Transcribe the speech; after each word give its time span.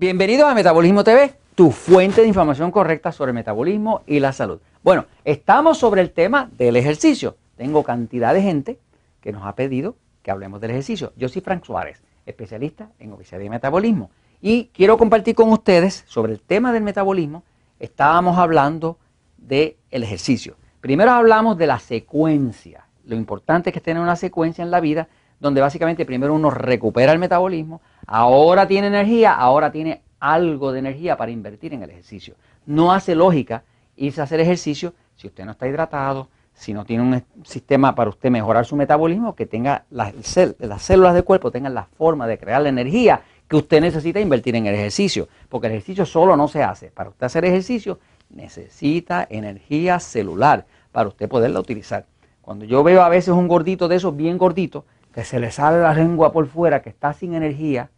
Bienvenidos 0.00 0.48
a 0.48 0.54
Metabolismo 0.54 1.02
TV, 1.02 1.34
tu 1.56 1.72
fuente 1.72 2.20
de 2.20 2.28
información 2.28 2.70
correcta 2.70 3.10
sobre 3.10 3.32
metabolismo 3.32 4.02
y 4.06 4.20
la 4.20 4.32
salud. 4.32 4.60
Bueno, 4.84 5.06
estamos 5.24 5.76
sobre 5.76 6.02
el 6.02 6.12
tema 6.12 6.48
del 6.56 6.76
ejercicio. 6.76 7.36
Tengo 7.56 7.82
cantidad 7.82 8.32
de 8.32 8.40
gente 8.40 8.78
que 9.20 9.32
nos 9.32 9.44
ha 9.44 9.56
pedido 9.56 9.96
que 10.22 10.30
hablemos 10.30 10.60
del 10.60 10.70
ejercicio. 10.70 11.12
Yo 11.16 11.28
soy 11.28 11.42
Frank 11.42 11.64
Suárez, 11.64 12.00
especialista 12.26 12.90
en 13.00 13.12
obesidad 13.12 13.40
y 13.40 13.50
metabolismo. 13.50 14.12
Y 14.40 14.66
quiero 14.66 14.98
compartir 14.98 15.34
con 15.34 15.50
ustedes 15.50 16.04
sobre 16.06 16.32
el 16.32 16.40
tema 16.42 16.72
del 16.72 16.84
metabolismo. 16.84 17.42
Estábamos 17.80 18.38
hablando 18.38 18.98
del 19.36 19.74
ejercicio. 19.90 20.54
Primero 20.80 21.10
hablamos 21.10 21.58
de 21.58 21.66
la 21.66 21.80
secuencia. 21.80 22.86
Lo 23.04 23.16
importante 23.16 23.70
es 23.70 23.74
que 23.74 23.80
tener 23.80 24.00
una 24.00 24.14
secuencia 24.14 24.62
en 24.62 24.70
la 24.70 24.78
vida 24.78 25.08
donde 25.40 25.60
básicamente 25.60 26.06
primero 26.06 26.34
uno 26.34 26.50
recupera 26.50 27.10
el 27.10 27.18
metabolismo, 27.18 27.80
ahora 28.08 28.66
tiene 28.66 28.88
energía, 28.88 29.34
ahora 29.34 29.70
tiene 29.70 30.00
algo 30.18 30.72
de 30.72 30.80
energía 30.80 31.16
para 31.16 31.30
invertir 31.30 31.74
en 31.74 31.82
el 31.82 31.90
ejercicio. 31.90 32.34
No 32.66 32.92
hace 32.92 33.14
lógica 33.14 33.62
irse 33.96 34.20
a 34.20 34.24
hacer 34.24 34.40
ejercicio 34.40 34.94
si 35.14 35.26
usted 35.26 35.44
no 35.44 35.52
está 35.52 35.68
hidratado, 35.68 36.28
si 36.54 36.72
no 36.72 36.84
tiene 36.84 37.02
un 37.02 37.22
sistema 37.44 37.94
para 37.94 38.10
usted 38.10 38.30
mejorar 38.30 38.64
su 38.64 38.76
metabolismo, 38.76 39.34
que 39.34 39.46
tenga 39.46 39.84
las, 39.90 40.12
las 40.58 40.82
células 40.82 41.14
del 41.14 41.24
cuerpo 41.24 41.50
tengan 41.50 41.74
la 41.74 41.84
forma 41.84 42.26
de 42.26 42.38
crear 42.38 42.62
la 42.62 42.70
energía 42.70 43.20
que 43.46 43.56
usted 43.56 43.80
necesita 43.80 44.20
invertir 44.20 44.56
en 44.56 44.66
el 44.66 44.74
ejercicio, 44.74 45.28
porque 45.48 45.68
el 45.68 45.74
ejercicio 45.74 46.04
solo 46.06 46.36
no 46.36 46.48
se 46.48 46.62
hace. 46.62 46.90
Para 46.90 47.10
usted 47.10 47.26
hacer 47.26 47.44
ejercicio 47.44 47.98
necesita 48.30 49.26
energía 49.28 50.00
celular 50.00 50.66
para 50.92 51.08
usted 51.08 51.28
poderla 51.28 51.60
utilizar. 51.60 52.06
Cuando 52.40 52.64
yo 52.64 52.82
veo 52.82 53.02
a 53.02 53.08
veces 53.08 53.34
un 53.34 53.48
gordito 53.48 53.86
de 53.86 53.96
esos 53.96 54.16
bien 54.16 54.38
gordito, 54.38 54.84
que 55.12 55.24
se 55.24 55.40
le 55.40 55.50
sale 55.50 55.80
la 55.80 55.94
lengua 55.94 56.32
por 56.32 56.46
fuera, 56.46 56.80
que 56.82 56.90
está 56.90 57.12
sin 57.12 57.34
energía, 57.34 57.90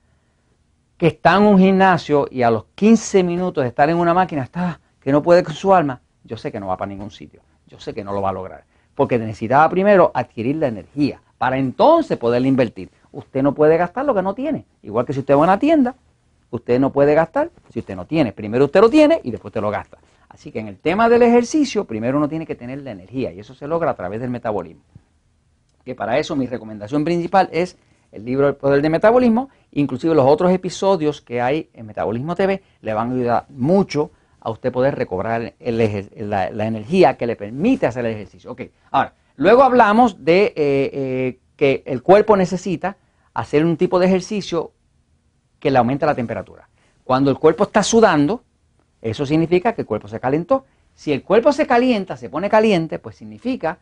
que 1.01 1.06
está 1.06 1.39
en 1.39 1.45
un 1.45 1.59
gimnasio 1.59 2.29
y 2.31 2.43
a 2.43 2.51
los 2.51 2.67
15 2.75 3.23
minutos 3.23 3.65
de 3.65 3.69
estar 3.69 3.89
en 3.89 3.97
una 3.97 4.12
máquina 4.12 4.43
está 4.43 4.79
que 5.01 5.11
no 5.12 5.23
puede 5.23 5.43
con 5.43 5.55
su 5.55 5.73
alma, 5.73 6.03
yo 6.25 6.37
sé 6.37 6.53
que 6.53 6.61
no 6.61 6.67
va 6.67 6.77
para 6.77 6.91
ningún 6.91 7.11
sitio. 7.11 7.41
Yo 7.67 7.81
sé 7.81 7.95
que 7.95 8.05
no 8.05 8.12
lo 8.12 8.20
va 8.20 8.29
a 8.29 8.33
lograr. 8.34 8.65
Porque 8.95 9.19
necesitaba 9.19 9.67
primero 9.71 10.11
adquirir 10.12 10.56
la 10.56 10.67
energía 10.67 11.23
para 11.39 11.56
entonces 11.56 12.19
poderla 12.19 12.48
invertir. 12.48 12.91
Usted 13.12 13.43
no 13.43 13.55
puede 13.55 13.78
gastar 13.78 14.05
lo 14.05 14.15
que 14.15 14.21
no 14.21 14.34
tiene. 14.34 14.67
Igual 14.83 15.06
que 15.06 15.15
si 15.15 15.21
usted 15.21 15.33
va 15.33 15.39
a 15.39 15.45
una 15.45 15.59
tienda, 15.59 15.95
usted 16.51 16.78
no 16.78 16.93
puede 16.93 17.15
gastar 17.15 17.51
si 17.73 17.78
usted 17.78 17.97
no 17.97 18.05
tiene. 18.05 18.33
Primero 18.33 18.67
usted 18.67 18.83
lo 18.83 18.91
tiene 18.91 19.23
y 19.25 19.31
después 19.31 19.53
usted 19.53 19.62
lo 19.62 19.71
gasta. 19.71 19.97
Así 20.28 20.53
que 20.53 20.61
en 20.61 20.69
el 20.69 20.77
tema 20.77 21.09
del 21.09 21.23
ejercicio, 21.23 21.87
primero 21.87 22.19
uno 22.19 22.28
tiene 22.28 22.45
que 22.45 22.56
tener 22.56 22.83
la 22.83 22.91
energía 22.91 23.33
y 23.33 23.41
eso 23.41 23.55
se 23.55 23.67
logra 23.67 23.93
a 23.93 23.95
través 23.95 24.21
del 24.21 24.28
metabolismo 24.28 24.83
que 25.84 25.95
para 25.95 26.19
eso 26.19 26.37
mi 26.37 26.47
recomendación 26.47 27.05
principal 27.05 27.48
es 27.53 27.77
el 28.12 28.25
libro 28.25 28.48
El 28.48 28.56
Poder 28.56 28.83
del 28.83 28.91
Metabolismo, 28.91 29.50
inclusive 29.72 30.14
los 30.14 30.27
otros 30.27 30.53
episodios 30.53 31.20
que 31.20 31.41
hay 31.41 31.70
en 31.72 31.86
Metabolismo 31.86 32.34
TV 32.34 32.62
le 32.80 32.94
van 32.94 33.11
a 33.11 33.14
ayudar 33.14 33.47
mucho 33.50 34.11
a 34.41 34.50
usted 34.50 34.72
poder 34.72 34.97
recobrar 34.97 35.55
la, 35.61 36.66
energía 36.66 37.16
que 37.16 37.27
le 37.27 37.36
permite 37.36 37.86
hacer 37.86 38.05
el 38.06 38.14
ejercicio. 38.14 38.50
Ok, 38.53 38.62
ahora, 38.91 39.14
luego 39.36 39.62
hablamos 39.62 40.25
de 40.25 40.44
eh, 40.47 40.55
eh, 40.56 41.38
que 41.56 41.83
el 41.86 42.03
cuerpo 42.03 42.36
necesita 42.36 42.97
hacer 43.34 43.64
un 43.64 43.77
tipo 43.77 43.98
de 43.98 44.06
ejercicio 44.06 44.72
que 45.58 45.70
le 45.70 45.78
aumenta 45.78 46.06
la 46.06 46.14
temperatura. 46.14 46.69
Cuando 47.05 47.31
el 47.31 47.38
cuerpo 47.38 47.64
está 47.64 47.83
sudando, 47.83 48.42
eso 49.03 49.27
significa 49.27 49.75
que 49.75 49.83
el 49.83 49.86
cuerpo 49.86 50.08
se 50.08 50.20
calentó. 50.20 50.64
Si 50.94 51.12
el 51.12 51.22
cuerpo 51.22 51.53
se 51.53 51.66
calienta, 51.66 52.16
se 52.16 52.31
pone 52.31 52.48
caliente, 52.48 52.98
pues 52.98 53.16
significa 53.16 53.78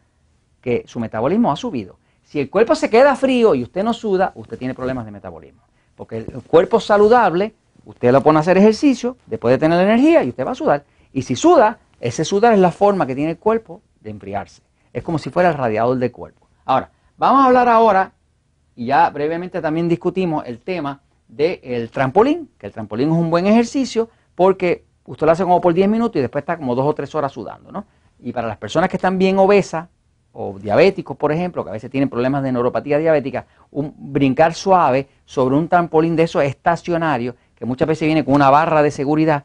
que 0.61 0.85
su 0.87 1.01
metabolismo 1.01 1.53
ha 1.53 1.57
subido. 1.57 1.99
Si 2.29 2.39
el 2.39 2.51
cuerpo 2.51 2.75
se 2.75 2.91
queda 2.91 3.17
frío 3.17 3.55
y 3.55 3.63
usted 3.63 3.83
no 3.83 3.95
suda, 3.95 4.33
usted 4.35 4.59
tiene 4.59 4.75
problemas 4.75 5.07
de 5.07 5.11
metabolismo. 5.11 5.63
Porque 5.97 6.19
el 6.19 6.43
cuerpo 6.47 6.79
saludable, 6.79 7.55
usted 7.87 8.13
lo 8.13 8.23
pone 8.23 8.37
a 8.37 8.41
hacer 8.41 8.59
ejercicio, 8.59 9.17
después 9.25 9.53
de 9.53 9.57
tener 9.57 9.81
energía 9.81 10.23
y 10.23 10.29
usted 10.29 10.47
va 10.47 10.51
a 10.51 10.55
sudar. 10.55 10.85
Y 11.15 11.23
si 11.23 11.35
suda, 11.37 11.79
ese 12.01 12.27
sudar 12.27 12.53
es 12.53 12.59
la 12.59 12.71
forma 12.71 13.07
que 13.07 13.15
tiene 13.15 13.31
el 13.31 13.39
cuerpo 13.39 13.81
de 14.03 14.11
enfriarse. 14.11 14.61
Es 14.93 15.03
como 15.03 15.19
si 15.19 15.31
fuera 15.31 15.49
el 15.49 15.55
radiador 15.55 15.97
del 15.97 16.13
cuerpo. 16.13 16.47
Ahora, 16.67 16.91
vamos 17.17 17.41
a 17.41 17.47
hablar 17.47 17.67
ahora, 17.67 18.13
y 18.77 18.85
ya 18.85 19.09
brevemente 19.09 19.63
también 19.63 19.89
discutimos 19.89 20.45
el 20.47 20.59
tema 20.59 21.01
del 21.29 21.89
trampolín, 21.89 22.51
que 22.59 22.67
el 22.67 22.73
trampolín 22.73 23.09
es 23.09 23.17
un 23.17 23.31
buen 23.31 23.47
ejercicio 23.47 24.11
porque 24.35 24.85
usted 25.07 25.25
lo 25.25 25.33
hace 25.33 25.45
como 25.45 25.63
por 25.63 25.73
10 25.73 25.89
minutos 25.89 26.17
y 26.17 26.21
después 26.21 26.43
está 26.43 26.59
como 26.59 26.75
dos 26.75 26.85
o 26.85 26.95
tres 26.95 27.15
horas 27.15 27.33
sudando, 27.33 27.73
¿no? 27.73 27.87
Y 28.21 28.35
para 28.35 28.49
las 28.49 28.59
personas 28.59 28.91
que 28.91 28.99
están 28.99 29.17
bien 29.17 29.39
obesas, 29.39 29.89
o 30.41 30.57
diabéticos, 30.57 31.17
por 31.17 31.33
ejemplo, 31.33 31.65
que 31.65 31.71
a 31.71 31.73
veces 31.73 31.91
tienen 31.91 32.09
problemas 32.09 32.45
de 32.45 32.53
neuropatía 32.53 32.97
diabética, 32.99 33.47
un 33.73 33.93
brincar 33.99 34.55
suave 34.55 35.09
sobre 35.25 35.57
un 35.57 35.67
trampolín 35.67 36.15
de 36.15 36.23
esos 36.23 36.45
estacionario, 36.45 37.35
que 37.57 37.65
muchas 37.65 37.89
veces 37.89 38.07
viene 38.07 38.25
con 38.25 38.35
una 38.35 38.49
barra 38.49 38.81
de 38.81 38.93
seguridad, 38.93 39.43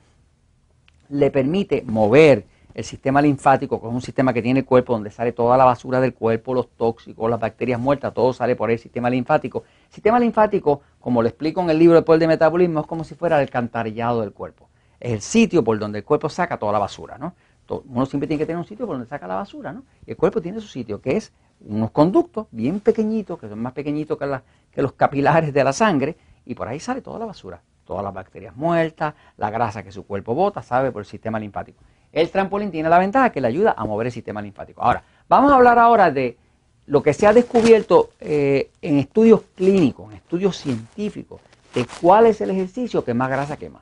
le 1.09 1.31
permite 1.31 1.83
mover 1.87 2.45
el 2.75 2.83
sistema 2.83 3.23
linfático, 3.23 3.81
que 3.81 3.87
es 3.87 3.93
un 3.93 4.03
sistema 4.03 4.33
que 4.33 4.43
tiene 4.43 4.59
el 4.59 4.65
cuerpo 4.67 4.93
donde 4.93 5.09
sale 5.09 5.31
toda 5.31 5.57
la 5.57 5.65
basura 5.65 5.99
del 5.99 6.13
cuerpo, 6.13 6.53
los 6.53 6.69
tóxicos, 6.69 7.27
las 7.27 7.39
bacterias 7.39 7.79
muertas, 7.79 8.13
todo 8.13 8.31
sale 8.31 8.55
por 8.55 8.69
el 8.69 8.77
sistema 8.77 9.09
linfático. 9.09 9.63
El 9.87 9.93
sistema 9.95 10.19
linfático, 10.19 10.81
como 10.99 11.23
lo 11.23 11.27
explico 11.27 11.59
en 11.61 11.71
el 11.71 11.79
libro 11.79 11.97
El 11.97 12.03
Poder 12.03 12.19
de 12.19 12.27
Metabolismo, 12.27 12.81
es 12.81 12.85
como 12.85 13.03
si 13.03 13.15
fuera 13.15 13.37
el 13.37 13.41
alcantarillado 13.41 14.21
del 14.21 14.31
cuerpo. 14.31 14.69
Es 14.99 15.11
el 15.11 15.21
sitio 15.21 15.63
por 15.63 15.79
donde 15.79 15.99
el 15.99 16.05
cuerpo 16.05 16.29
saca 16.29 16.57
toda 16.57 16.71
la 16.71 16.79
basura, 16.79 17.17
¿no? 17.17 17.33
Uno 17.69 18.05
siempre 18.05 18.27
tiene 18.27 18.39
que 18.39 18.45
tener 18.45 18.57
un 18.57 18.65
sitio 18.65 18.85
por 18.85 18.95
donde 18.95 19.09
saca 19.09 19.27
la 19.27 19.35
basura, 19.35 19.71
¿no? 19.71 19.83
Y 20.05 20.11
el 20.11 20.17
cuerpo 20.17 20.41
tiene 20.41 20.59
su 20.59 20.67
sitio, 20.67 21.01
que 21.01 21.17
es 21.17 21.31
unos 21.61 21.91
conductos 21.91 22.47
bien 22.51 22.79
pequeñitos, 22.79 23.39
que 23.39 23.47
son 23.47 23.59
más 23.59 23.73
pequeñitos 23.73 24.17
que, 24.17 24.81
los 24.81 24.93
capilares 24.93 25.53
de 25.53 25.63
la 25.63 25.73
sangre, 25.73 26.17
y 26.45 26.55
por 26.55 26.67
ahí 26.67 26.79
sale 26.79 27.01
toda 27.01 27.19
la 27.19 27.25
basura, 27.25 27.61
todas 27.85 28.03
las 28.03 28.13
bacterias 28.13 28.55
muertas, 28.55 29.13
la 29.37 29.49
grasa 29.49 29.83
que 29.83 29.91
su 29.91 30.05
cuerpo 30.05 30.35
bota, 30.35 30.61
sabe, 30.61 30.91
por 30.91 31.01
el 31.01 31.05
sistema 31.05 31.39
linfático. 31.39 31.81
El 32.11 32.29
trampolín 32.29 32.69
tiene 32.69 32.89
la 32.89 32.99
ventaja 32.99 33.31
que 33.31 33.41
le 33.41 33.47
ayuda 33.47 33.73
a 33.77 33.85
mover 33.85 34.07
el 34.07 34.13
sistema 34.13 34.41
linfático. 34.41 34.81
Ahora, 34.81 35.03
vamos 35.29 35.51
a 35.51 35.55
hablar 35.55 35.79
ahora 35.79 36.11
de 36.11 36.37
lo 36.85 37.01
que 37.01 37.13
se 37.13 37.25
ha 37.25 37.33
descubierto 37.33 38.09
eh, 38.19 38.71
en 38.81 38.99
estudios 38.99 39.41
clínicos, 39.55 40.11
en 40.11 40.17
estudios 40.17 40.57
científicos, 40.57 41.41
de 41.73 41.87
cuál 42.01 42.27
es 42.27 42.41
el 42.41 42.51
ejercicio 42.51 43.03
que 43.03 43.13
más 43.13 43.29
grasa 43.29 43.57
quema. 43.57 43.81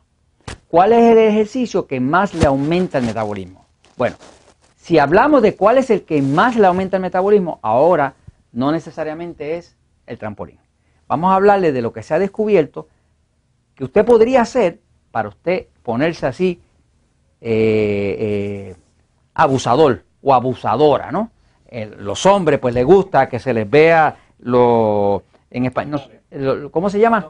¿Cuál 0.67 0.93
es 0.93 1.03
el 1.11 1.17
ejercicio 1.17 1.85
que 1.85 1.99
más 1.99 2.33
le 2.33 2.45
aumenta 2.45 2.97
el 2.97 3.05
metabolismo? 3.05 3.65
Bueno, 3.97 4.15
si 4.77 4.99
hablamos 4.99 5.41
de 5.41 5.55
cuál 5.55 5.77
es 5.77 5.89
el 5.89 6.03
que 6.03 6.21
más 6.21 6.55
le 6.55 6.67
aumenta 6.67 6.97
el 6.97 7.01
metabolismo, 7.01 7.59
ahora 7.61 8.15
no 8.51 8.71
necesariamente 8.71 9.57
es 9.57 9.75
el 10.07 10.17
trampolín. 10.17 10.59
Vamos 11.07 11.31
a 11.31 11.35
hablarle 11.35 11.71
de 11.71 11.81
lo 11.81 11.93
que 11.93 12.03
se 12.03 12.13
ha 12.13 12.19
descubierto 12.19 12.87
que 13.75 13.83
usted 13.83 14.05
podría 14.05 14.41
hacer 14.41 14.79
para 15.11 15.29
usted 15.29 15.67
ponerse 15.83 16.25
así 16.25 16.61
eh, 17.41 18.15
eh, 18.19 18.75
abusador 19.33 20.03
o 20.21 20.33
abusadora, 20.33 21.11
¿no? 21.11 21.31
los 21.99 22.25
hombres 22.25 22.59
pues 22.59 22.73
les 22.73 22.85
gusta 22.85 23.29
que 23.29 23.39
se 23.39 23.53
les 23.53 23.69
vea 23.69 24.13
lo 24.39 25.23
en 25.49 25.65
español, 25.65 26.01
¿cómo 26.71 26.89
se 26.89 26.99
llama? 26.99 27.29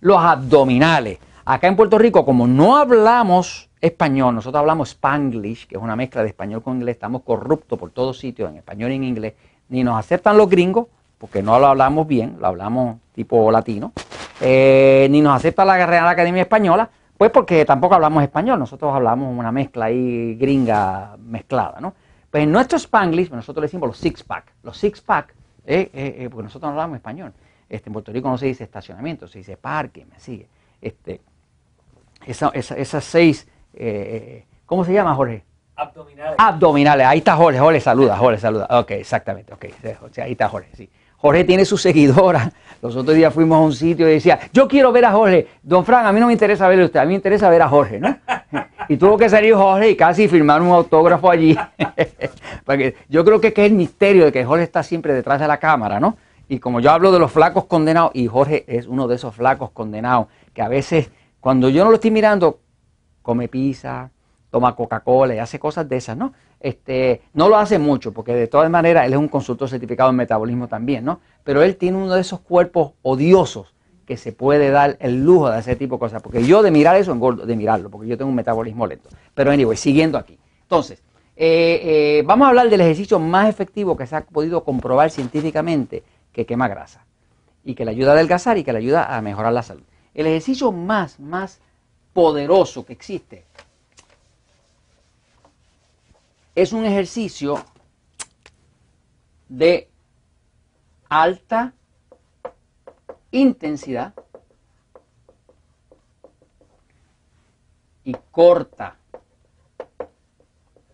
Los 0.00 0.18
abdominales. 0.18 1.18
Acá 1.44 1.68
en 1.68 1.76
Puerto 1.76 1.98
Rico, 1.98 2.24
como 2.24 2.46
no 2.46 2.76
hablamos 2.76 3.67
español, 3.80 4.34
nosotros 4.34 4.60
hablamos 4.60 4.90
spanglish, 4.90 5.66
que 5.66 5.76
es 5.76 5.82
una 5.82 5.96
mezcla 5.96 6.22
de 6.22 6.28
español 6.28 6.62
con 6.62 6.76
inglés, 6.76 6.96
estamos 6.96 7.22
corruptos 7.22 7.78
por 7.78 7.90
todos 7.90 8.18
sitios, 8.18 8.50
en 8.50 8.56
español 8.56 8.92
y 8.92 8.96
en 8.96 9.04
inglés, 9.04 9.34
ni 9.68 9.84
nos 9.84 9.98
aceptan 9.98 10.36
los 10.36 10.48
gringos, 10.48 10.86
porque 11.18 11.42
no 11.42 11.58
lo 11.58 11.66
hablamos 11.66 12.06
bien, 12.06 12.36
lo 12.40 12.46
hablamos 12.46 12.98
tipo 13.14 13.50
latino, 13.50 13.92
eh, 14.40 15.08
ni 15.10 15.20
nos 15.20 15.36
acepta 15.36 15.64
la 15.64 15.84
Real 15.86 16.08
Academia 16.08 16.42
Española, 16.42 16.88
pues 17.16 17.30
porque 17.30 17.64
tampoco 17.64 17.94
hablamos 17.94 18.22
español, 18.22 18.58
nosotros 18.58 18.94
hablamos 18.94 19.36
una 19.36 19.50
mezcla 19.50 19.86
ahí 19.86 20.36
gringa 20.36 21.16
mezclada, 21.18 21.80
¿no? 21.80 21.94
Pues 22.30 22.44
en 22.44 22.52
nuestro 22.52 22.78
spanglish, 22.78 23.30
nosotros 23.30 23.62
le 23.62 23.66
decimos 23.66 23.88
los 23.88 23.98
six 23.98 24.22
pack, 24.22 24.52
los 24.62 24.76
six 24.76 25.00
pack, 25.00 25.34
eh, 25.66 25.90
eh, 25.92 26.28
porque 26.30 26.44
nosotros 26.44 26.68
no 26.68 26.80
hablamos 26.80 26.96
español, 26.96 27.32
este, 27.68 27.88
en 27.88 27.92
Puerto 27.92 28.12
Rico 28.12 28.28
no 28.28 28.38
se 28.38 28.46
dice 28.46 28.64
estacionamiento, 28.64 29.26
se 29.26 29.38
dice 29.38 29.56
parque, 29.56 30.06
me 30.06 30.20
sigue, 30.20 30.48
este, 30.80 31.20
esas 32.26 33.04
seis 33.04 33.48
eh, 33.74 34.44
¿cómo 34.66 34.84
se 34.84 34.92
llama, 34.92 35.14
Jorge? 35.14 35.44
Abdominales. 35.76 36.34
Abdominales, 36.38 37.06
ahí 37.06 37.18
está 37.18 37.36
Jorge, 37.36 37.58
Jorge 37.58 37.80
saluda, 37.80 38.16
Jorge 38.16 38.40
saluda. 38.40 38.66
Ok, 38.70 38.92
exactamente, 38.92 39.52
ok, 39.52 39.66
ahí 40.18 40.32
está 40.32 40.48
Jorge, 40.48 40.70
sí. 40.74 40.90
Jorge 41.18 41.44
tiene 41.44 41.64
su 41.64 41.76
seguidora. 41.76 42.52
Los 42.80 42.94
otros 42.94 43.16
días 43.16 43.34
fuimos 43.34 43.56
a 43.56 43.60
un 43.60 43.72
sitio 43.72 44.08
y 44.08 44.12
decía, 44.12 44.38
yo 44.52 44.68
quiero 44.68 44.92
ver 44.92 45.04
a 45.04 45.10
Jorge. 45.10 45.48
Don 45.62 45.84
Fran, 45.84 46.06
a 46.06 46.12
mí 46.12 46.20
no 46.20 46.28
me 46.28 46.32
interesa 46.32 46.68
verle 46.68 46.84
a 46.84 46.86
usted, 46.86 47.00
a 47.00 47.04
mí 47.04 47.08
me 47.08 47.14
interesa 47.16 47.50
ver 47.50 47.60
a 47.60 47.68
Jorge, 47.68 47.98
¿no? 47.98 48.16
Y 48.88 48.96
tuvo 48.96 49.18
que 49.18 49.28
salir 49.28 49.54
Jorge 49.54 49.90
y 49.90 49.96
casi 49.96 50.28
firmar 50.28 50.62
un 50.62 50.68
autógrafo 50.68 51.28
allí. 51.28 51.58
Porque 52.64 52.94
yo 53.08 53.24
creo 53.24 53.40
que 53.40 53.48
es 53.48 53.58
el 53.58 53.72
misterio 53.72 54.26
de 54.26 54.32
que 54.32 54.44
Jorge 54.44 54.62
está 54.62 54.84
siempre 54.84 55.12
detrás 55.12 55.40
de 55.40 55.48
la 55.48 55.58
cámara, 55.58 55.98
¿no? 55.98 56.16
Y 56.48 56.60
como 56.60 56.78
yo 56.78 56.92
hablo 56.92 57.10
de 57.10 57.18
los 57.18 57.32
flacos 57.32 57.64
condenados, 57.64 58.12
y 58.14 58.28
Jorge 58.28 58.64
es 58.68 58.86
uno 58.86 59.08
de 59.08 59.16
esos 59.16 59.34
flacos 59.34 59.70
condenados, 59.72 60.28
que 60.54 60.62
a 60.62 60.68
veces, 60.68 61.10
cuando 61.40 61.68
yo 61.68 61.82
no 61.82 61.90
lo 61.90 61.96
estoy 61.96 62.12
mirando, 62.12 62.60
come 63.28 63.48
pizza, 63.48 64.10
toma 64.50 64.74
Coca-Cola 64.74 65.34
y 65.34 65.38
hace 65.38 65.58
cosas 65.58 65.86
de 65.86 65.98
esas, 65.98 66.16
¿no? 66.16 66.32
Este, 66.60 67.20
no 67.34 67.50
lo 67.50 67.58
hace 67.58 67.78
mucho, 67.78 68.14
porque 68.14 68.32
de 68.32 68.46
todas 68.46 68.70
maneras 68.70 69.04
él 69.04 69.12
es 69.12 69.18
un 69.18 69.28
consultor 69.28 69.68
certificado 69.68 70.08
en 70.08 70.16
metabolismo 70.16 70.66
también, 70.66 71.04
¿no? 71.04 71.20
Pero 71.44 71.62
él 71.62 71.76
tiene 71.76 71.98
uno 71.98 72.14
de 72.14 72.22
esos 72.22 72.40
cuerpos 72.40 72.92
odiosos 73.02 73.74
que 74.06 74.16
se 74.16 74.32
puede 74.32 74.70
dar 74.70 74.96
el 75.00 75.22
lujo 75.22 75.50
de 75.50 75.58
hacer 75.58 75.76
tipo 75.76 75.96
de 75.96 75.98
cosas. 75.98 76.22
Porque 76.22 76.42
yo 76.42 76.62
de 76.62 76.70
mirar 76.70 76.96
eso 76.96 77.12
engordo, 77.12 77.44
de 77.44 77.54
mirarlo, 77.54 77.90
porque 77.90 78.08
yo 78.08 78.16
tengo 78.16 78.30
un 78.30 78.34
metabolismo 78.34 78.86
lento. 78.86 79.10
Pero 79.34 79.50
anyway, 79.50 79.76
siguiendo 79.76 80.16
aquí. 80.16 80.38
Entonces, 80.62 81.02
eh, 81.36 81.80
eh, 81.84 82.22
vamos 82.24 82.46
a 82.46 82.48
hablar 82.48 82.70
del 82.70 82.80
ejercicio 82.80 83.18
más 83.18 83.46
efectivo 83.50 83.94
que 83.94 84.06
se 84.06 84.16
ha 84.16 84.24
podido 84.24 84.64
comprobar 84.64 85.10
científicamente 85.10 86.02
que 86.32 86.46
quema 86.46 86.66
grasa 86.66 87.04
y 87.62 87.74
que 87.74 87.84
le 87.84 87.90
ayuda 87.90 88.12
a 88.12 88.14
adelgazar 88.14 88.56
y 88.56 88.64
que 88.64 88.72
le 88.72 88.78
ayuda 88.78 89.14
a 89.14 89.20
mejorar 89.20 89.52
la 89.52 89.62
salud. 89.62 89.82
El 90.14 90.26
ejercicio 90.26 90.72
más, 90.72 91.20
más 91.20 91.60
poderoso 92.12 92.84
que 92.84 92.92
existe 92.92 93.44
es 96.54 96.72
un 96.72 96.84
ejercicio 96.84 97.64
de 99.48 99.88
alta 101.08 101.72
intensidad 103.30 104.12
y 108.02 108.16
corta 108.32 108.96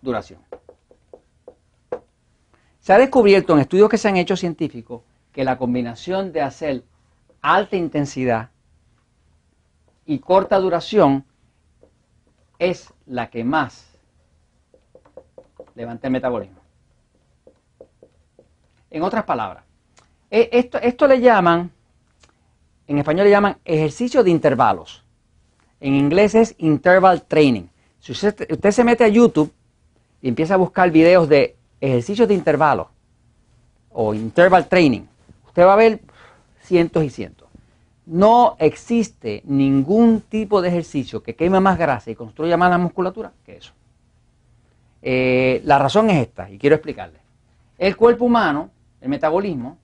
duración. 0.02 0.40
Se 2.80 2.92
ha 2.92 2.98
descubierto 2.98 3.54
en 3.54 3.60
estudios 3.60 3.88
que 3.88 3.96
se 3.96 4.08
han 4.08 4.18
hecho 4.18 4.36
científicos 4.36 5.00
que 5.32 5.44
la 5.44 5.56
combinación 5.56 6.32
de 6.32 6.42
hacer 6.42 6.84
alta 7.40 7.76
intensidad 7.76 8.50
y 10.06 10.18
corta 10.18 10.58
duración 10.58 11.24
es 12.58 12.92
la 13.06 13.30
que 13.30 13.44
más 13.44 13.86
levanta 15.74 16.06
el 16.06 16.12
metabolismo. 16.12 16.60
En 18.90 19.02
otras 19.02 19.24
palabras, 19.24 19.64
e, 20.30 20.48
esto, 20.52 20.78
esto 20.78 21.06
le 21.06 21.20
llaman, 21.20 21.70
en 22.86 22.98
español 22.98 23.24
le 23.24 23.30
llaman 23.30 23.58
ejercicio 23.64 24.22
de 24.22 24.30
intervalos. 24.30 25.02
En 25.80 25.94
inglés 25.94 26.34
es 26.34 26.54
interval 26.58 27.22
training. 27.22 27.64
Si 27.98 28.12
usted, 28.12 28.46
usted 28.50 28.70
se 28.70 28.84
mete 28.84 29.04
a 29.04 29.08
YouTube 29.08 29.52
y 30.22 30.28
empieza 30.28 30.54
a 30.54 30.58
buscar 30.58 30.90
videos 30.90 31.28
de 31.28 31.56
ejercicios 31.80 32.28
de 32.28 32.34
intervalos 32.34 32.86
o 33.90 34.14
interval 34.14 34.68
training, 34.68 35.02
usted 35.46 35.64
va 35.64 35.72
a 35.72 35.76
ver 35.76 36.00
cientos 36.62 37.02
y 37.04 37.10
cientos. 37.10 37.43
No 38.06 38.56
existe 38.58 39.42
ningún 39.44 40.20
tipo 40.20 40.60
de 40.60 40.68
ejercicio 40.68 41.22
que 41.22 41.34
queme 41.34 41.60
más 41.60 41.78
grasa 41.78 42.10
y 42.10 42.14
construya 42.14 42.56
más 42.56 42.70
la 42.70 42.78
musculatura 42.78 43.32
que 43.44 43.56
eso. 43.56 43.72
Eh, 45.00 45.62
la 45.64 45.78
razón 45.78 46.10
es 46.10 46.26
esta, 46.26 46.50
y 46.50 46.58
quiero 46.58 46.76
explicarle. 46.76 47.18
El 47.78 47.96
cuerpo 47.96 48.26
humano, 48.26 48.70
el 49.00 49.08
metabolismo, 49.08 49.78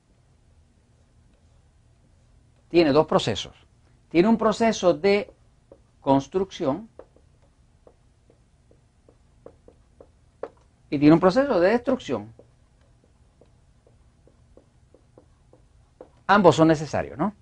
tiene 2.69 2.93
dos 2.93 3.07
procesos. 3.07 3.55
Tiene 4.09 4.29
un 4.29 4.37
proceso 4.37 4.95
de 4.95 5.31
construcción 6.01 6.89
y 10.89 10.99
tiene 10.99 11.15
un 11.15 11.21
proceso 11.21 11.61
de 11.61 11.71
destrucción. 11.71 12.33
Ambos 16.27 16.57
son 16.57 16.69
necesarios, 16.69 17.19
¿no? 17.19 17.35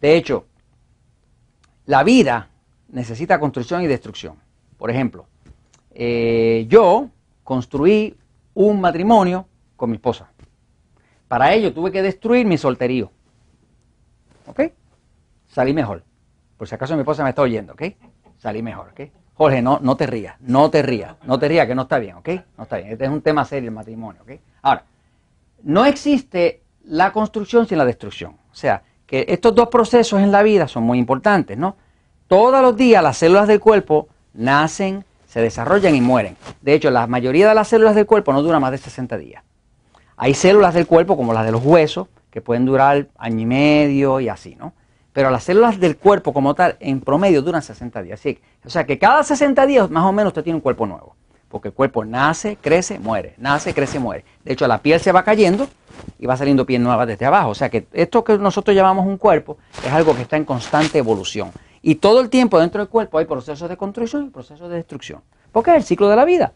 De 0.00 0.16
hecho, 0.16 0.46
la 1.86 2.02
vida 2.02 2.48
necesita 2.88 3.38
construcción 3.38 3.82
y 3.82 3.86
destrucción. 3.86 4.36
Por 4.76 4.90
ejemplo, 4.90 5.26
eh, 5.92 6.66
yo 6.68 7.10
construí 7.44 8.16
un 8.54 8.80
matrimonio 8.80 9.46
con 9.76 9.90
mi 9.90 9.96
esposa. 9.96 10.30
Para 11.28 11.52
ello 11.52 11.72
tuve 11.72 11.92
que 11.92 12.02
destruir 12.02 12.46
mi 12.46 12.58
solterío. 12.58 13.10
¿Ok? 14.46 14.62
Salí 15.48 15.72
mejor. 15.72 16.02
Por 16.56 16.68
si 16.68 16.74
acaso 16.74 16.94
mi 16.94 17.00
esposa 17.00 17.22
me 17.24 17.30
está 17.30 17.42
oyendo, 17.42 17.72
¿ok? 17.72 17.82
Salí 18.38 18.62
mejor, 18.62 18.88
¿ok? 18.90 19.00
Jorge, 19.34 19.62
no, 19.62 19.78
no 19.80 19.96
te 19.96 20.06
rías, 20.06 20.36
no 20.40 20.70
te 20.70 20.82
rías, 20.82 21.16
no 21.24 21.38
te 21.38 21.48
rías, 21.48 21.66
que 21.66 21.74
no 21.74 21.82
está 21.82 21.98
bien, 21.98 22.16
¿ok? 22.16 22.28
No 22.58 22.64
está 22.64 22.76
bien. 22.76 22.90
Este 22.90 23.04
es 23.04 23.10
un 23.10 23.22
tema 23.22 23.44
serio 23.44 23.68
el 23.68 23.74
matrimonio, 23.74 24.22
¿ok? 24.22 24.32
Ahora, 24.62 24.84
no 25.62 25.86
existe 25.86 26.62
la 26.84 27.12
construcción 27.12 27.66
sin 27.66 27.78
la 27.78 27.84
destrucción. 27.84 28.32
O 28.32 28.54
sea, 28.54 28.82
que 29.10 29.24
estos 29.26 29.56
dos 29.56 29.66
procesos 29.70 30.20
en 30.20 30.30
la 30.30 30.44
vida 30.44 30.68
son 30.68 30.84
muy 30.84 30.96
importantes, 30.96 31.58
¿no? 31.58 31.74
Todos 32.28 32.62
los 32.62 32.76
días 32.76 33.02
las 33.02 33.16
células 33.16 33.48
del 33.48 33.58
cuerpo 33.58 34.06
nacen, 34.34 35.04
se 35.26 35.40
desarrollan 35.40 35.96
y 35.96 36.00
mueren. 36.00 36.36
De 36.62 36.74
hecho, 36.74 36.92
la 36.92 37.08
mayoría 37.08 37.48
de 37.48 37.56
las 37.56 37.66
células 37.66 37.96
del 37.96 38.06
cuerpo 38.06 38.32
no 38.32 38.40
duran 38.40 38.62
más 38.62 38.70
de 38.70 38.78
60 38.78 39.18
días. 39.18 39.42
Hay 40.16 40.34
células 40.34 40.74
del 40.74 40.86
cuerpo, 40.86 41.16
como 41.16 41.32
las 41.32 41.44
de 41.44 41.50
los 41.50 41.64
huesos, 41.64 42.06
que 42.30 42.40
pueden 42.40 42.64
durar 42.64 43.08
año 43.18 43.40
y 43.40 43.46
medio 43.46 44.20
y 44.20 44.28
así, 44.28 44.54
¿no? 44.54 44.74
Pero 45.12 45.30
las 45.30 45.42
células 45.42 45.80
del 45.80 45.96
cuerpo 45.96 46.32
como 46.32 46.54
tal, 46.54 46.76
en 46.78 47.00
promedio, 47.00 47.42
duran 47.42 47.62
60 47.62 48.04
días. 48.04 48.20
o 48.64 48.70
sea 48.70 48.86
que 48.86 48.96
cada 48.96 49.24
60 49.24 49.66
días 49.66 49.90
más 49.90 50.04
o 50.04 50.12
menos 50.12 50.30
usted 50.30 50.44
tiene 50.44 50.54
un 50.54 50.62
cuerpo 50.62 50.86
nuevo. 50.86 51.16
Porque 51.50 51.68
el 51.68 51.74
cuerpo 51.74 52.04
nace, 52.04 52.56
crece, 52.56 52.98
muere, 53.00 53.34
nace, 53.36 53.74
crece, 53.74 53.98
muere. 53.98 54.24
De 54.44 54.52
hecho, 54.52 54.68
la 54.68 54.78
piel 54.78 55.00
se 55.00 55.10
va 55.10 55.24
cayendo 55.24 55.66
y 56.18 56.26
va 56.26 56.36
saliendo 56.36 56.64
piel 56.64 56.82
nueva 56.82 57.04
desde 57.04 57.26
abajo. 57.26 57.50
O 57.50 57.54
sea 57.54 57.68
que 57.68 57.88
esto 57.92 58.22
que 58.22 58.38
nosotros 58.38 58.74
llamamos 58.74 59.04
un 59.04 59.18
cuerpo 59.18 59.58
es 59.84 59.92
algo 59.92 60.14
que 60.14 60.22
está 60.22 60.36
en 60.36 60.44
constante 60.44 60.98
evolución. 60.98 61.50
Y 61.82 61.96
todo 61.96 62.20
el 62.20 62.30
tiempo 62.30 62.60
dentro 62.60 62.80
del 62.80 62.88
cuerpo 62.88 63.18
hay 63.18 63.24
procesos 63.24 63.68
de 63.68 63.76
construcción 63.76 64.26
y 64.26 64.30
procesos 64.30 64.70
de 64.70 64.76
destrucción. 64.76 65.22
Porque 65.50 65.72
es 65.72 65.76
el 65.76 65.82
ciclo 65.82 66.08
de 66.08 66.16
la 66.16 66.24
vida. 66.24 66.52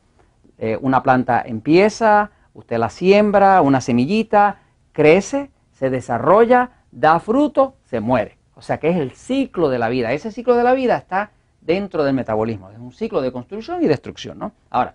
Eh, 0.59 0.79
una 0.81 1.03
planta 1.03 1.43
empieza, 1.45 2.31
usted 2.53 2.79
la 2.79 2.89
siembra, 2.89 3.63
una 3.63 3.81
semillita, 3.81 4.61
crece, 4.93 5.51
se 5.73 5.91
desarrolla, 5.91 6.71
da 6.93 7.19
fruto, 7.19 7.75
se 7.85 7.99
muere. 7.99 8.39
O 8.55 8.63
sea 8.63 8.79
que 8.79 8.91
es 8.91 8.97
el 8.97 9.11
ciclo 9.11 9.71
de 9.71 9.81
la 9.81 9.89
vida. 9.89 10.13
Ese 10.13 10.31
ciclo 10.31 10.55
de 10.55 10.63
la 10.63 10.75
vida 10.75 10.97
está 10.97 11.33
dentro 11.65 12.05
del 12.05 12.15
metabolismo. 12.15 12.71
Es 12.71 12.79
un 12.79 12.93
ciclo 12.93 13.21
de 13.21 13.33
construcción 13.33 13.83
y 13.83 13.89
destrucción. 13.89 14.39
¿no? 14.39 14.53
Ahora, 14.71 14.95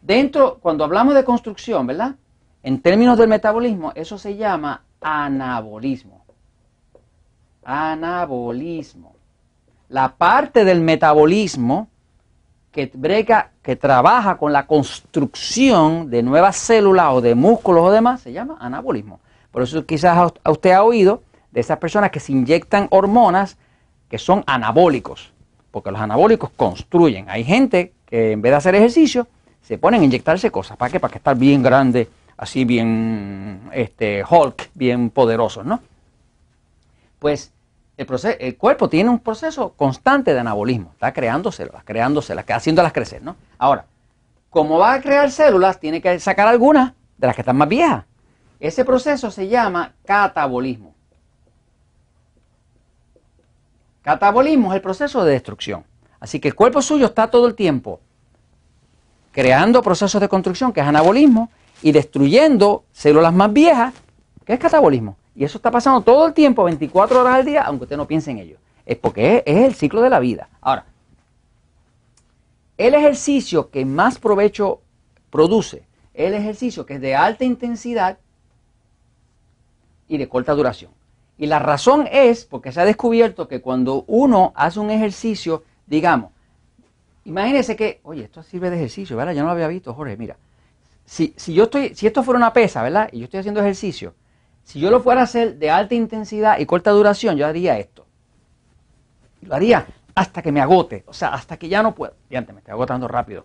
dentro, 0.00 0.58
cuando 0.60 0.84
hablamos 0.84 1.14
de 1.14 1.24
construcción, 1.24 1.86
¿verdad? 1.86 2.14
En 2.62 2.80
términos 2.80 3.18
del 3.18 3.28
metabolismo, 3.28 3.92
eso 3.94 4.16
se 4.16 4.36
llama 4.36 4.82
anabolismo. 5.00 6.24
Anabolismo 7.64 9.14
la 9.88 10.16
parte 10.16 10.64
del 10.64 10.80
metabolismo 10.80 11.88
que, 12.72 12.90
que 13.62 13.76
trabaja 13.76 14.36
con 14.36 14.52
la 14.52 14.66
construcción 14.66 16.10
de 16.10 16.22
nuevas 16.22 16.56
células 16.56 17.12
o 17.12 17.20
de 17.20 17.34
músculos 17.34 17.84
o 17.84 17.90
demás, 17.90 18.20
se 18.20 18.32
llama 18.32 18.56
anabolismo. 18.60 19.20
Por 19.50 19.62
eso 19.62 19.86
quizás 19.86 20.32
usted 20.48 20.72
ha 20.72 20.82
oído 20.82 21.22
de 21.52 21.60
esas 21.60 21.78
personas 21.78 22.10
que 22.10 22.18
se 22.18 22.32
inyectan 22.32 22.88
hormonas 22.90 23.56
que 24.08 24.18
son 24.18 24.42
anabólicos, 24.46 25.32
porque 25.74 25.90
los 25.90 26.00
anabólicos 26.00 26.50
construyen. 26.56 27.28
Hay 27.28 27.42
gente 27.42 27.94
que 28.06 28.30
en 28.30 28.40
vez 28.40 28.52
de 28.52 28.56
hacer 28.56 28.76
ejercicio, 28.76 29.26
se 29.60 29.76
ponen 29.76 30.02
a 30.02 30.04
inyectarse 30.04 30.52
cosas. 30.52 30.76
¿Para 30.76 30.92
qué? 30.92 31.00
Para 31.00 31.10
que 31.10 31.18
estar 31.18 31.36
bien 31.36 31.64
grande, 31.64 32.08
así 32.36 32.64
bien 32.64 33.68
este, 33.72 34.22
Hulk, 34.22 34.70
bien 34.74 35.10
poderoso, 35.10 35.64
¿no? 35.64 35.80
Pues 37.18 37.50
el, 37.96 38.56
cuerpo 38.56 38.88
tiene 38.88 39.10
un 39.10 39.18
proceso 39.18 39.72
constante 39.76 40.32
de 40.32 40.38
anabolismo, 40.38 40.92
está 40.92 41.12
creando 41.12 41.50
células, 41.50 41.82
creando 41.84 42.22
células, 42.22 42.46
haciéndolas 42.50 42.92
crecer, 42.92 43.20
¿no? 43.20 43.34
Ahora, 43.58 43.84
como 44.50 44.78
va 44.78 44.92
a 44.92 45.00
crear 45.00 45.28
células, 45.32 45.80
tiene 45.80 46.00
que 46.00 46.20
sacar 46.20 46.46
algunas 46.46 46.92
de 47.18 47.26
las 47.26 47.34
que 47.34 47.42
están 47.42 47.56
más 47.56 47.68
viejas. 47.68 48.04
Ese 48.60 48.84
proceso 48.84 49.28
se 49.32 49.48
llama 49.48 49.92
catabolismo. 50.04 50.93
Catabolismo 54.04 54.70
es 54.70 54.76
el 54.76 54.82
proceso 54.82 55.24
de 55.24 55.32
destrucción. 55.32 55.82
Así 56.20 56.38
que 56.38 56.48
el 56.48 56.54
cuerpo 56.54 56.82
suyo 56.82 57.06
está 57.06 57.30
todo 57.30 57.46
el 57.46 57.54
tiempo 57.54 58.00
creando 59.32 59.82
procesos 59.82 60.20
de 60.20 60.28
construcción, 60.28 60.72
que 60.72 60.80
es 60.80 60.86
anabolismo, 60.86 61.50
y 61.82 61.90
destruyendo 61.90 62.84
células 62.92 63.32
más 63.32 63.52
viejas, 63.52 63.94
que 64.44 64.52
es 64.52 64.60
catabolismo. 64.60 65.16
Y 65.34 65.42
eso 65.42 65.58
está 65.58 65.70
pasando 65.70 66.02
todo 66.02 66.26
el 66.26 66.34
tiempo, 66.34 66.64
24 66.64 67.20
horas 67.20 67.34
al 67.34 67.44
día, 67.44 67.62
aunque 67.62 67.84
usted 67.84 67.96
no 67.96 68.06
piense 68.06 68.30
en 68.30 68.38
ello. 68.38 68.58
Es 68.86 68.96
porque 68.98 69.42
es, 69.44 69.56
el 69.64 69.74
ciclo 69.74 70.02
de 70.02 70.10
la 70.10 70.20
vida. 70.20 70.48
Ahora, 70.60 70.84
el 72.76 72.94
ejercicio 72.94 73.70
que 73.70 73.84
más 73.84 74.18
provecho 74.18 74.80
produce 75.30 75.84
el 76.12 76.34
ejercicio 76.34 76.86
que 76.86 76.94
es 76.94 77.00
de 77.00 77.16
alta 77.16 77.44
intensidad 77.44 78.18
y 80.06 80.18
de 80.18 80.28
corta 80.28 80.52
duración. 80.52 80.92
Y 81.36 81.46
la 81.46 81.58
razón 81.58 82.08
es 82.10 82.44
porque 82.44 82.72
se 82.72 82.80
ha 82.80 82.84
descubierto 82.84 83.48
que 83.48 83.60
cuando 83.60 84.04
uno 84.06 84.52
hace 84.54 84.78
un 84.78 84.90
ejercicio, 84.90 85.64
digamos, 85.86 86.30
imagínese 87.24 87.74
que, 87.74 88.00
oye, 88.04 88.24
esto 88.24 88.42
sirve 88.42 88.70
de 88.70 88.76
ejercicio, 88.76 89.16
¿verdad? 89.16 89.32
Ya 89.32 89.42
no 89.42 89.48
lo 89.48 89.52
había 89.52 89.68
visto, 89.68 89.92
Jorge, 89.94 90.16
mira. 90.16 90.36
Si, 91.04 91.34
si 91.36 91.52
yo 91.52 91.64
estoy, 91.64 91.94
si 91.94 92.06
esto 92.06 92.22
fuera 92.22 92.38
una 92.38 92.52
pesa, 92.52 92.82
¿verdad? 92.82 93.08
Y 93.12 93.18
yo 93.18 93.24
estoy 93.24 93.40
haciendo 93.40 93.60
ejercicio, 93.60 94.14
si 94.62 94.80
yo 94.80 94.90
lo 94.90 95.00
fuera 95.00 95.20
a 95.20 95.24
hacer 95.24 95.58
de 95.58 95.70
alta 95.70 95.94
intensidad 95.94 96.58
y 96.58 96.66
corta 96.66 96.90
duración, 96.90 97.36
yo 97.36 97.46
haría 97.46 97.78
esto. 97.78 98.06
Lo 99.42 99.54
haría 99.54 99.86
hasta 100.14 100.40
que 100.40 100.52
me 100.52 100.60
agote, 100.60 101.04
o 101.06 101.12
sea, 101.12 101.28
hasta 101.28 101.56
que 101.58 101.68
ya 101.68 101.82
no 101.82 101.94
puedo. 101.94 102.14
Y 102.30 102.34
me 102.34 102.40
estoy 102.40 102.72
agotando 102.72 103.06
rápido. 103.06 103.44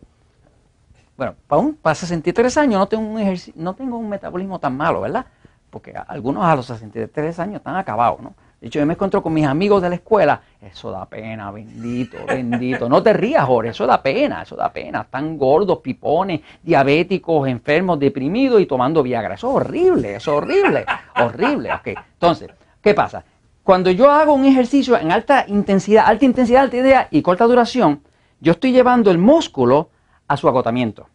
Bueno, 1.18 1.36
para, 1.48 1.62
un, 1.62 1.76
para 1.76 1.96
63 1.96 2.58
años 2.58 2.80
no 2.80 2.88
tengo, 2.88 3.04
un 3.04 3.40
no 3.56 3.76
tengo 3.76 3.98
un 3.98 4.08
metabolismo 4.08 4.60
tan 4.60 4.78
malo, 4.78 5.02
¿verdad? 5.02 5.26
Porque 5.70 5.94
algunos 6.08 6.44
a 6.46 6.56
los 6.56 6.66
63 6.66 7.40
años 7.40 7.58
están 7.58 7.76
acabados, 7.76 8.22
¿no? 8.22 8.34
De 8.60 8.68
hecho, 8.68 8.80
yo 8.80 8.86
me 8.86 8.94
encuentro 8.94 9.24
con 9.24 9.34
mis 9.34 9.46
amigos 9.46 9.82
de 9.82 9.90
la 9.90 9.96
escuela. 9.96 10.42
Eso 10.62 10.92
da 10.92 11.06
pena, 11.06 11.50
bendito, 11.50 12.18
bendito. 12.28 12.90
No 12.90 13.02
te 13.02 13.14
rías, 13.14 13.46
Jorge, 13.46 13.70
eso 13.70 13.88
da 13.88 14.02
pena, 14.04 14.42
eso 14.42 14.56
da 14.56 14.72
pena. 14.72 15.02
Están 15.02 15.38
gordos, 15.38 15.80
pipones, 15.80 16.42
diabéticos, 16.62 17.48
enfermos, 17.48 18.00
deprimidos 18.00 18.60
y 18.60 18.66
tomando 18.66 19.02
Viagra. 19.02 19.36
Eso 19.36 19.50
es 19.50 19.56
horrible, 19.56 20.16
eso 20.16 20.32
es 20.32 20.38
horrible, 20.38 20.86
horrible. 21.16 21.74
Ok, 21.74 21.88
entonces, 22.14 22.50
¿qué 22.82 22.94
pasa? 22.94 23.24
Cuando 23.64 23.92
yo 23.92 24.12
hago 24.12 24.34
un 24.34 24.46
ejercicio 24.46 24.98
en 24.98 25.12
alta 25.12 25.46
intensidad, 25.48 26.06
alta 26.08 26.26
intensidad, 26.26 26.64
alta 26.64 26.76
intensidad 26.76 27.08
y 27.12 27.22
corta 27.22 27.46
duración, 27.46 28.02
yo 28.42 28.54
estoy 28.54 28.72
llevando 28.72 29.12
el 29.12 29.20
músculo 29.20 29.90
a 30.28 30.36
su 30.36 30.48
agotamiento. 30.48 31.08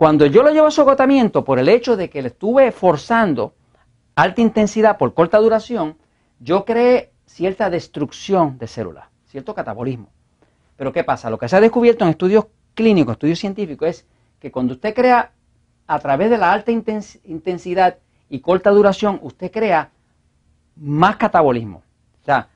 Cuando 0.00 0.24
yo 0.24 0.42
lo 0.42 0.48
llevo 0.48 0.68
a 0.68 0.70
su 0.70 0.80
agotamiento 0.80 1.44
por 1.44 1.58
el 1.58 1.68
hecho 1.68 1.94
de 1.94 2.08
que 2.08 2.22
le 2.22 2.28
estuve 2.28 2.72
forzando 2.72 3.52
alta 4.14 4.40
intensidad 4.40 4.96
por 4.96 5.12
corta 5.12 5.36
duración, 5.36 5.98
yo 6.38 6.64
creé 6.64 7.10
cierta 7.26 7.68
destrucción 7.68 8.56
de 8.56 8.66
células, 8.66 9.08
cierto 9.26 9.54
catabolismo. 9.54 10.08
Pero 10.78 10.90
¿qué 10.90 11.04
pasa? 11.04 11.28
Lo 11.28 11.36
que 11.36 11.50
se 11.50 11.56
ha 11.56 11.60
descubierto 11.60 12.04
en 12.04 12.12
estudios 12.12 12.46
clínicos, 12.72 13.12
estudios 13.12 13.40
científicos, 13.40 13.88
es 13.90 14.06
que 14.38 14.50
cuando 14.50 14.72
usted 14.72 14.94
crea 14.94 15.32
a 15.86 15.98
través 15.98 16.30
de 16.30 16.38
la 16.38 16.50
alta 16.50 16.72
intensidad 16.72 17.98
y 18.30 18.40
corta 18.40 18.70
duración, 18.70 19.20
usted 19.20 19.52
crea 19.52 19.90
más 20.76 21.16
catabolismo. 21.16 21.82
O 22.22 22.24
sea, 22.24 22.48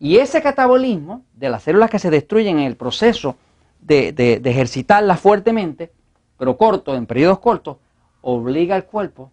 y 0.00 0.16
ese 0.16 0.42
catabolismo 0.42 1.22
de 1.32 1.48
las 1.48 1.62
células 1.62 1.90
que 1.90 2.00
se 2.00 2.10
destruyen 2.10 2.58
en 2.58 2.66
el 2.66 2.74
proceso 2.74 3.36
de, 3.80 4.10
de 4.10 4.50
ejercitarlas 4.50 5.20
fuertemente, 5.20 5.92
pero 6.38 6.56
corto, 6.56 6.94
en 6.94 7.06
periodos 7.06 7.40
cortos, 7.40 7.76
obliga 8.22 8.74
al 8.76 8.86
cuerpo 8.86 9.30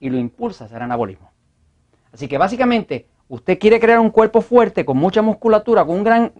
y 0.00 0.08
lo 0.08 0.16
impulsa 0.16 0.64
a 0.64 0.66
hacer 0.68 0.82
anabolismo. 0.82 1.30
Así 2.12 2.28
que 2.28 2.38
básicamente, 2.38 3.06
usted 3.28 3.58
quiere 3.58 3.80
crear 3.80 3.98
un 3.98 4.10
cuerpo 4.10 4.40
fuerte, 4.40 4.84
con 4.84 4.96
mucha 4.96 5.20
musculatura, 5.20 5.84
con 5.84 5.96
un 5.96 6.04
gran 6.04 6.32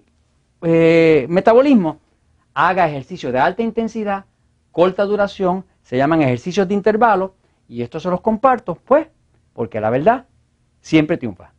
eh, 0.63 1.27
metabolismo, 1.29 1.99
haga 2.55 2.89
ejercicios 2.89 3.33
de 3.33 3.39
alta 3.39 3.63
intensidad, 3.63 4.25
corta 4.73 5.05
duración, 5.05 5.65
se 5.83 5.97
llaman 5.97 6.23
ejercicios 6.23 6.67
de 6.67 6.75
intervalo, 6.75 7.35
y 7.69 7.83
esto 7.83 8.01
se 8.01 8.09
los 8.09 8.21
comparto, 8.21 8.77
pues, 8.77 9.09
porque 9.53 9.81
la 9.81 9.91
verdad 9.91 10.27
siempre 10.81 11.17
triunfa. 11.17 11.53